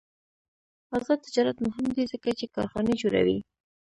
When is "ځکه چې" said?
2.13-2.51